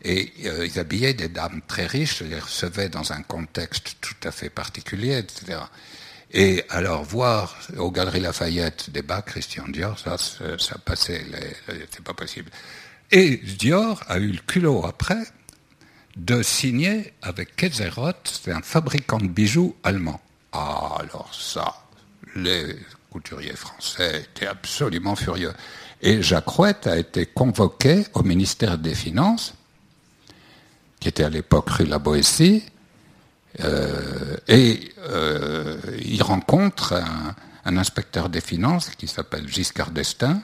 [0.02, 4.30] et euh, ils habillaient des dames très riches, les recevaient dans un contexte tout à
[4.30, 5.58] fait particulier, etc.
[6.32, 11.24] Et alors voir aux Galeries Lafayette des bas Christian Dior, ça, ça passait,
[11.90, 12.50] c'est pas possible.
[13.10, 15.24] Et Dior a eu le culot après
[16.16, 20.20] de signer avec Ketzeroth, c'est un fabricant de bijoux allemand.
[20.52, 21.74] Ah, alors ça,
[22.34, 22.76] les
[23.10, 25.52] couturiers français étaient absolument furieux.
[26.02, 29.54] Et Jacques Rouette a été convoqué au ministère des Finances,
[30.98, 32.64] qui était à l'époque rue La Boétie,
[33.64, 36.94] euh, et euh, il rencontre
[37.64, 40.42] un, inspecteur des finances qui s'appelle Giscard d'Estaing.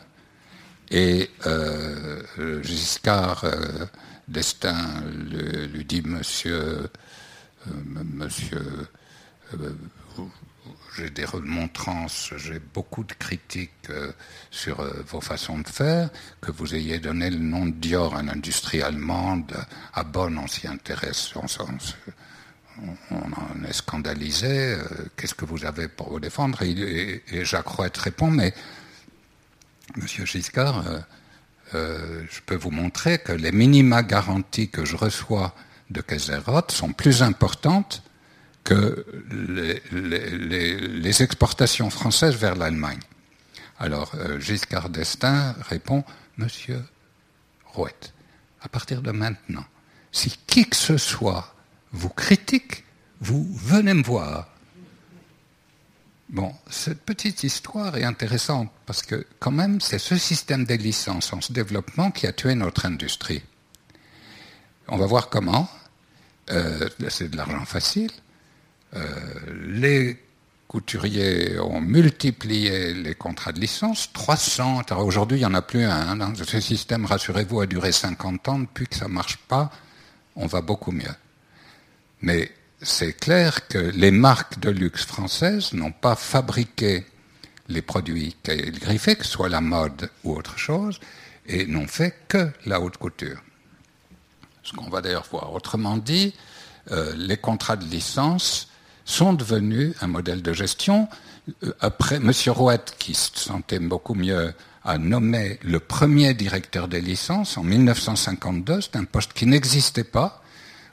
[0.90, 2.22] Et euh,
[2.62, 3.44] Giscard
[4.28, 5.02] d'Estaing
[5.72, 6.88] lui, dit Monsieur,
[7.66, 8.88] Monsieur,
[10.96, 13.88] j'ai des remontrances, j'ai beaucoup de critiques
[14.50, 16.10] sur vos façons de faire,
[16.40, 19.52] que vous ayez donné le nom de Dior à une industrie allemande,
[19.94, 21.46] à Bonn on s'y intéresse, on,
[23.10, 24.84] on en est scandalisé, euh,
[25.16, 26.62] qu'est-ce que vous avez pour vous défendre?
[26.62, 28.54] Et, Jacques Rouette répond, mais
[29.96, 30.84] Monsieur Giscard,
[31.74, 35.54] euh, euh, je peux vous montrer que les minima garanties que je reçois
[35.90, 38.02] de Kaiserroth sont plus importantes
[38.64, 42.98] que les, exportations françaises vers l'Allemagne.
[43.78, 46.02] Alors Giscard d'Estaing répond,
[46.36, 46.82] Monsieur
[47.64, 48.12] Rouette,
[48.60, 49.64] à partir de maintenant,
[50.10, 51.54] si qui que ce soit
[51.92, 52.84] vous critique,
[53.20, 54.48] vous venez me voir.
[56.28, 61.32] Bon, cette petite histoire est intéressante parce que quand même, c'est ce système des licences
[61.32, 63.42] en ce développement qui a tué notre industrie.
[64.88, 65.68] On va voir comment.
[66.50, 68.10] Euh, c'est de l'argent facile.
[68.94, 69.04] Euh,
[69.68, 70.20] les
[70.66, 74.82] couturiers ont multiplié les contrats de licence, 300.
[74.98, 76.20] Aujourd'hui, il n'y en a plus un.
[76.20, 76.32] Hein.
[76.34, 78.58] Ce système, rassurez-vous, a duré 50 ans.
[78.58, 79.70] Depuis que ça ne marche pas,
[80.34, 81.14] on va beaucoup mieux.
[82.20, 82.50] Mais
[82.82, 87.06] c'est clair que les marques de luxe françaises n'ont pas fabriqué
[87.68, 91.00] les produits qu'elles griffaient, que ce soit la mode ou autre chose,
[91.46, 93.42] et n'ont fait que la haute couture.
[94.62, 95.52] Ce qu'on va d'ailleurs voir.
[95.52, 96.34] Autrement dit,
[96.90, 98.68] euh, les contrats de licence
[99.04, 101.08] sont devenus un modèle de gestion.
[101.64, 102.32] Euh, après, M.
[102.48, 104.52] Rouette, qui se sentait beaucoup mieux,
[104.84, 108.80] a nommé le premier directeur des licences en 1952.
[108.80, 110.42] C'est un poste qui n'existait pas.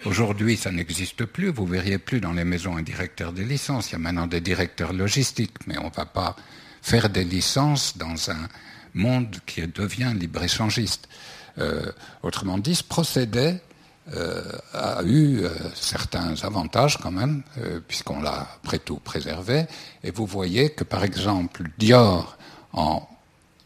[0.05, 1.47] Aujourd'hui, ça n'existe plus.
[1.47, 3.89] Vous verriez plus dans les maisons un directeur des licences.
[3.89, 6.35] Il y a maintenant des directeurs logistiques, mais on ne va pas
[6.81, 8.49] faire des licences dans un
[8.93, 11.07] monde qui devient libre-échangiste.
[11.57, 11.89] Euh,
[12.21, 13.55] autrement dit, ce procédé
[14.13, 17.43] euh, a eu euh, certains avantages quand même,
[17.87, 19.67] puisqu'on l'a après tout préservé.
[20.03, 22.37] Et vous voyez que, par exemple, Dior,
[22.73, 23.07] en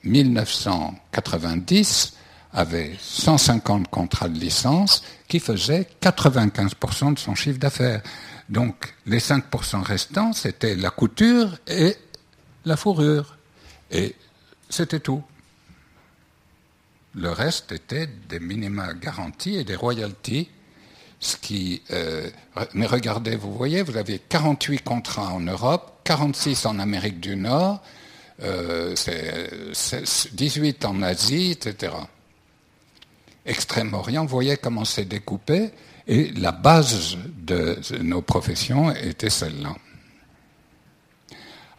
[0.04, 2.17] 1990,
[2.58, 8.02] avait 150 contrats de licence qui faisaient 95% de son chiffre d'affaires.
[8.50, 11.96] Donc les 5% restants, c'était la couture et
[12.66, 13.38] la fourrure.
[13.92, 14.16] Et
[14.70, 15.24] c'était tout.
[17.14, 20.50] Le reste était des minima garantis et des royalties.
[21.92, 22.30] Euh,
[22.74, 27.84] mais regardez, vous voyez, vous avez 48 contrats en Europe, 46 en Amérique du Nord,
[28.42, 28.96] euh,
[30.34, 31.94] 18 en Asie, etc.
[33.48, 35.72] Extrême-Orient, voyez comment c'est découpé,
[36.08, 39.76] et la base de nos professions était celle-là.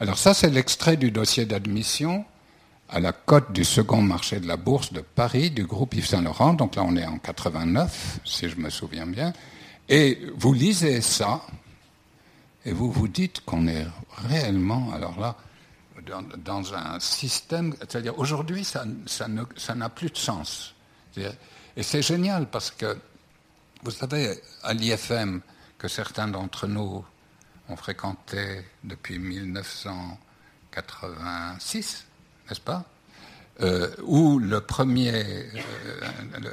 [0.00, 2.24] Alors ça, c'est l'extrait du dossier d'admission
[2.88, 6.22] à la cote du second marché de la bourse de Paris du groupe Yves Saint
[6.22, 6.54] Laurent.
[6.54, 9.32] Donc là, on est en 89, si je me souviens bien.
[9.88, 11.42] Et vous lisez ça,
[12.64, 13.86] et vous vous dites qu'on est
[14.28, 15.36] réellement, alors là,
[16.44, 18.84] dans, un système, c'est-à-dire aujourd'hui, ça
[19.74, 20.74] n'a plus de sens.
[21.78, 22.98] Et c'est génial parce que,
[23.84, 25.40] vous savez, à l'IFM,
[25.78, 27.04] que certains d'entre nous
[27.68, 32.04] ont fréquenté depuis 1986,
[32.48, 32.84] n'est-ce pas
[33.60, 35.44] euh, où le premier, euh,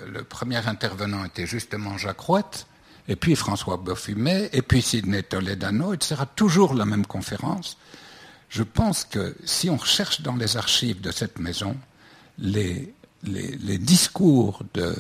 [0.08, 2.68] le, premier intervenant était justement Jacques Rouette,
[3.08, 6.18] et puis François Beaufumet, et puis Sidney Toledano, etc.
[6.36, 7.80] Toujours la même conférence.
[8.50, 11.76] Je pense que si on recherche dans les archives de cette maison
[12.38, 12.94] les,
[13.28, 14.96] les, discours de,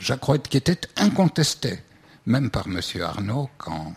[0.00, 1.80] Jacques Rouette qui étaient incontestés,
[2.26, 2.80] même par M.
[3.02, 3.94] Arnaud quand,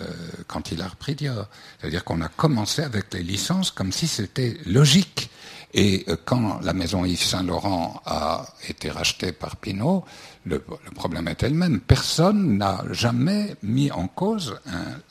[0.00, 0.06] euh,
[0.46, 1.48] quand il a repris Dior.
[1.78, 5.30] C'est-à-dire qu'on a commencé avec les licences comme si c'était logique.
[5.74, 10.04] Et euh, quand la maison Yves Saint-Laurent a été rachetée par Pinault,
[10.46, 10.60] le,
[10.94, 11.80] problème est elle même.
[11.80, 14.58] Personne n'a jamais mis en cause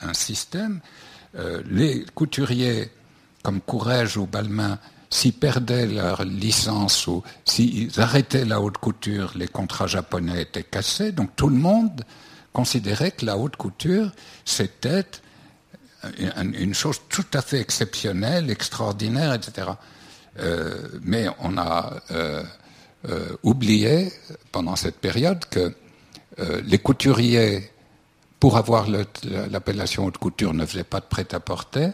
[0.02, 0.80] un, système.
[1.36, 2.90] Euh, les couturiers
[3.44, 4.80] comme Courrèges ou Balmain,
[5.12, 11.12] s'ils perdaient leur licence ou s'ils arrêtaient la haute couture, les contrats japonais étaient cassés.
[11.12, 12.04] Donc tout le monde
[12.54, 14.12] considérait que la haute couture,
[14.46, 15.06] c'était
[16.18, 19.68] une chose tout à fait exceptionnelle, extraordinaire, etc.
[20.40, 22.44] Euh, mais on a euh,
[23.10, 24.12] euh, oublié
[24.52, 25.74] pendant cette période que
[26.64, 27.70] les couturiers,
[28.40, 31.90] pour avoir l'appellation haute couture, ne faisaient pas de prêt-à-porter.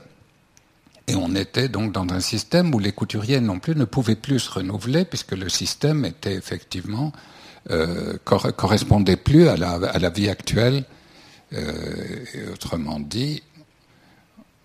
[1.08, 4.40] Et on était donc dans un système où les couturiers non plus ne pouvaient plus
[4.40, 7.12] se renouveler puisque le système était effectivement
[7.70, 10.84] euh, correspondait plus à la, à la vie actuelle.
[12.52, 13.42] autrement dit,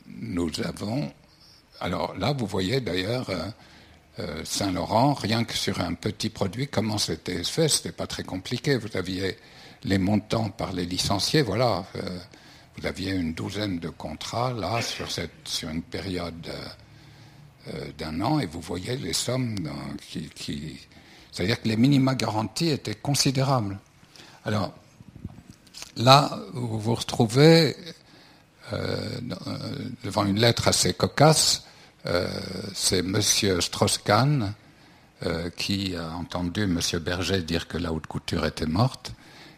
[0.06, 1.12] nous avons
[1.82, 3.42] alors là, vous voyez d'ailleurs euh,
[4.20, 8.76] euh, Saint-Laurent, rien que sur un petit produit, comment c'était fait, c'était pas très compliqué.
[8.76, 9.36] Vous aviez
[9.82, 11.84] les montants par les licenciés, voilà.
[12.76, 15.06] Euh, vous aviez une douzaine de contrats là sur,
[15.68, 16.48] une période
[17.96, 19.56] d'un an et vous voyez les sommes
[20.34, 20.80] qui,
[21.30, 23.78] c'est-à-dire que les minima garantis étaient considérables.
[24.44, 24.72] Alors
[25.96, 27.76] là, vous vous retrouvez
[30.02, 31.62] devant une lettre assez cocasse
[32.06, 32.28] euh,
[32.74, 33.20] c'est M.
[33.60, 34.54] Strauss-Kahn
[35.24, 36.80] euh, qui a entendu M.
[37.00, 39.12] Berger dire que la haute couture était morte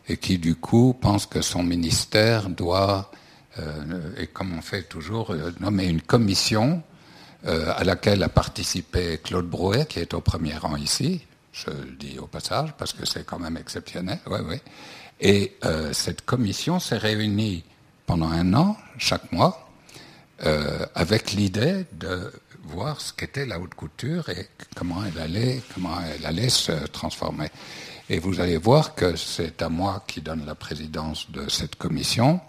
[0.09, 3.11] et qui du coup pense que son ministère doit,
[3.59, 6.83] euh, et comme on fait toujours, nommer une commission
[7.47, 11.21] à laquelle a participé Claude Brouet, qui est au premier rang ici,
[11.53, 14.63] je le dis au passage parce que c'est quand même exceptionnel, ouais, ouais.
[15.21, 15.59] Et
[15.93, 17.63] cette commission s'est réunie
[18.07, 19.65] pendant un an, chaque mois,
[20.45, 22.33] euh, avec l'idée de
[22.65, 27.49] voir ce qu'était la haute couture et comment elle allait, comment elle allait se transformer.
[28.11, 32.41] Et vous allez voir que c'est à moi qui donne la présidence de cette commission.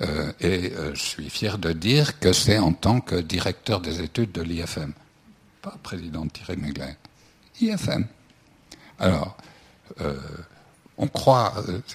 [0.00, 4.00] Euh, et euh, je suis fier de dire que c'est en tant que directeur des
[4.00, 4.92] études de l'IFM,
[5.62, 6.94] pas président Thierry Mugler,
[7.60, 8.06] IFM.
[8.98, 9.36] Alors,
[10.98, 11.52] on croit,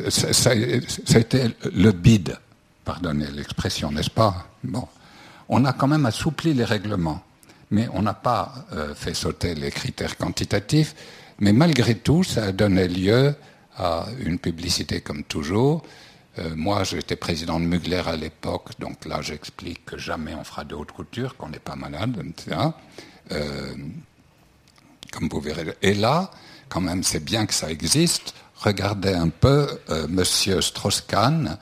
[0.10, 2.38] ça, été le bide,
[2.84, 4.48] pardonnez l'expression, n'est-ce pas?
[4.64, 4.88] Bon,
[5.50, 7.24] on a quand même assoupli les règlements,
[7.72, 10.96] mais on n'a pas euh, fait sauter les critères quantitatifs.
[11.40, 13.36] Mais malgré tout, ça a donné lieu
[13.76, 15.84] à une publicité comme toujours.
[16.40, 20.64] Euh, moi, j'étais président de Mugler à l'époque, donc là, j'explique que jamais on fera
[20.64, 22.58] de haute couture, qu'on n'est pas malade, etc.
[23.32, 23.76] Euh,
[25.12, 25.76] comme vous verrez.
[25.82, 26.32] Et là,
[26.70, 28.34] quand même, c'est bien que ça existe.
[28.56, 29.68] Regardez un peu
[30.10, 31.58] Monsieur Strauss-Kahn,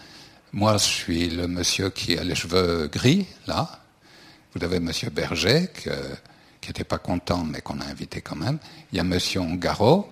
[0.55, 3.81] moi, je suis le monsieur qui a les cheveux gris, là.
[4.53, 5.67] Vous avez monsieur Berger,
[6.65, 8.57] qui n'était pas content, mais qu'on a invité quand même.
[8.91, 10.09] Il y a monsieur Ongaro.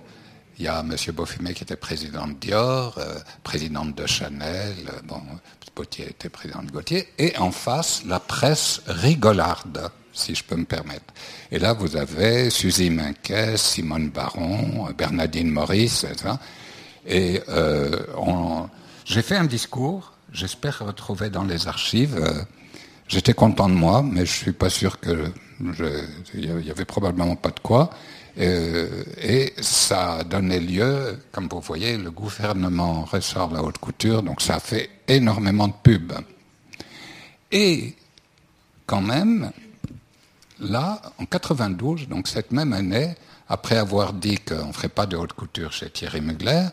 [0.60, 4.76] Il y a monsieur Beaufumet qui était président de Dior, euh, présidente de Chanel.
[4.88, 5.20] Euh, bon,
[5.76, 7.08] Gauthier était président de Gauthier.
[7.18, 11.12] Et en face, la presse rigolarde si je peux me permettre.
[11.52, 16.36] Et là, vous avez Suzy Minquet, Simone Baron, Bernadine Maurice, etc.
[17.08, 17.98] Et euh,
[19.06, 22.16] j'ai fait un discours j'espère retrouver dans les archives.
[23.08, 25.32] J'étais content de moi, mais je suis pas sûr que
[26.34, 27.90] il y avait probablement pas de quoi.
[28.40, 34.24] Euh, et ça a donné lieu, comme vous voyez, le gouvernement ressort la haute couture,
[34.24, 36.14] donc ça a fait énormément de pubs.
[37.52, 37.94] Et
[38.88, 39.52] quand même,
[40.60, 43.14] là, en 92, donc cette même année,
[43.48, 46.68] après avoir dit qu'on ne ferait pas de haute couture chez Thierry Mugler,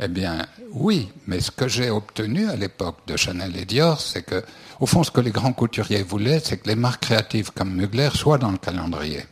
[0.00, 4.22] eh bien, oui, mais ce que j'ai obtenu à l'époque de Chanel et Dior, c'est
[4.22, 4.44] que,
[4.80, 8.10] au fond, ce que les grands couturiers voulaient, c'est que les marques créatives comme Mugler
[8.14, 9.24] soient dans le calendrier.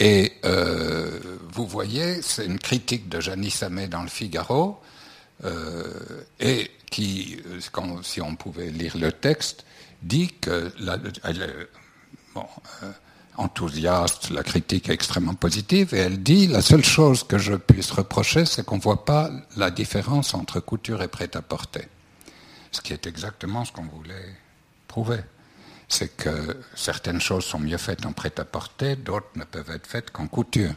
[0.00, 1.18] Et euh,
[1.52, 4.80] vous voyez, c'est une critique de Janice Samet dans le Figaro,
[5.44, 5.84] euh,
[6.40, 7.38] et qui,
[8.02, 9.64] si on pouvait lire le texte,
[10.02, 10.72] dit que
[12.34, 12.46] bon,
[12.82, 12.92] euh,
[13.36, 17.90] enthousiaste, la critique est extrêmement positive, et elle dit la seule chose que je puisse
[17.90, 21.88] reprocher, c'est qu'on ne voit pas la différence entre couture et prêt-à-porter.
[22.78, 24.36] Ce qui est exactement ce qu'on voulait
[24.86, 25.18] prouver.
[25.88, 30.28] C'est que certaines choses sont mieux faites en prêt-à-porter, d'autres ne peuvent être faites qu'en
[30.28, 30.74] couture.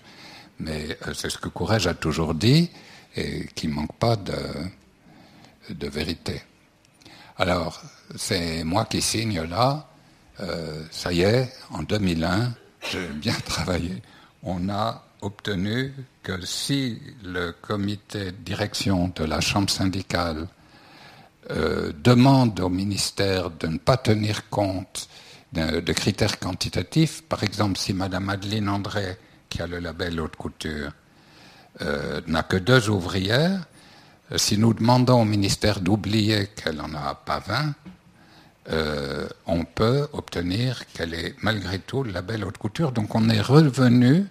[0.58, 2.72] Mais euh, c'est ce que Courage a toujours dit,
[3.16, 4.34] et qui ne manque pas de,
[5.70, 6.42] de vérité.
[7.38, 7.80] Alors,
[8.16, 9.88] c'est moi qui signe là,
[10.40, 12.56] euh, ça y est, en 2001,
[12.90, 14.02] j'ai bien travaillé.
[14.42, 15.94] On a obtenu
[16.24, 20.48] que si le comité de direction de la Chambre syndicale
[21.50, 25.10] euh, demande au ministère de ne pas tenir compte
[25.54, 29.18] de, critères quantitatifs, par exemple si Madame Adeline André,
[29.50, 30.92] qui a le label haute couture,
[31.82, 33.66] euh, n'a que deux ouvrières,
[34.38, 37.74] si nous demandons au ministère d'oublier qu'elle n'en a pas 20,
[38.70, 42.92] euh, on peut obtenir qu'elle ait malgré tout le label haute couture.
[42.92, 44.28] Donc on est revenu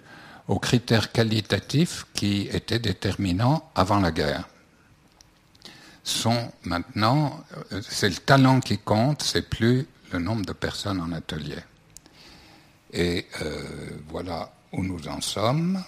[0.48, 4.48] aux critères qualitatifs qui étaient déterminants avant la guerre.
[6.02, 7.44] Sont maintenant,
[7.82, 11.58] c'est le talent qui compte, c'est plus le nombre de personnes en atelier.
[12.92, 13.64] Et euh,
[14.08, 15.82] voilà où nous en sommes.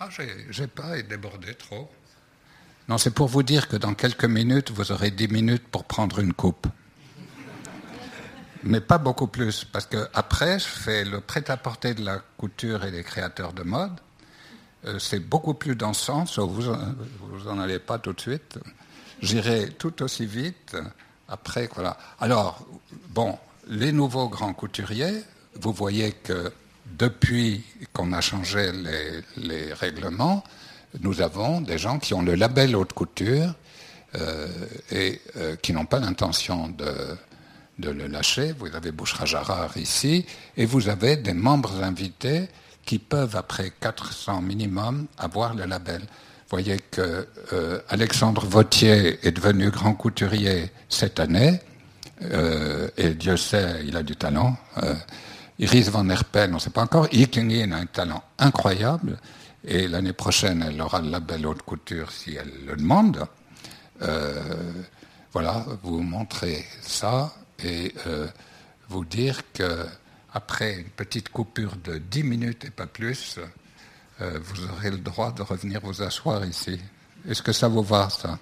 [0.00, 0.08] Ah,
[0.50, 1.90] j'ai pas débordé trop.
[2.88, 6.20] Non, c'est pour vous dire que dans quelques minutes, vous aurez dix minutes pour prendre
[6.20, 6.66] une coupe.
[8.62, 12.90] Mais pas beaucoup plus, parce que après, je fais le prêt-à-porter de la couture et
[12.90, 14.00] des créateurs de mode.
[14.84, 16.72] Euh, c'est beaucoup plus dansant, vous,
[17.20, 18.58] vous en allez pas tout de suite.
[19.20, 20.76] J'irai tout aussi vite.
[21.28, 21.98] Après, voilà.
[22.20, 22.64] Alors,
[23.10, 23.36] bon,
[23.68, 25.22] les nouveaux grands couturiers,
[25.60, 26.52] vous voyez que
[26.86, 28.70] depuis qu'on a changé
[29.36, 30.44] les règlements,
[31.00, 33.54] nous avons des gens qui ont le label haute couture
[34.14, 34.48] euh,
[34.90, 37.16] et euh, qui n'ont pas l'intention de,
[37.78, 38.54] de, le lâcher.
[38.58, 40.24] Vous avez Bouchra Jarrar ici,
[40.56, 42.48] et vous avez des membres invités
[42.88, 46.00] qui peuvent, après 400 minimum, avoir le label.
[46.00, 51.60] Vous voyez que euh, Alexandre Vautier est devenu grand couturier cette année,
[52.96, 54.56] et Dieu sait, il a du talent.
[55.60, 57.06] Iris van Herpen, on ne sait pas encore.
[57.12, 59.18] Ikengin a un talent incroyable.
[59.64, 63.24] Et l'année prochaine, elle aura le label haute couture si elle le demande.
[64.02, 64.40] Euh,
[65.32, 67.32] voilà, vous montrer ça
[67.62, 68.28] et euh,
[68.88, 69.84] vous dire que
[70.32, 73.38] après une petite coupure de 10 minutes et pas plus,
[74.20, 76.78] euh, vous aurez le droit de revenir vous asseoir ici.
[77.28, 78.38] Est-ce que ça vous va, ça?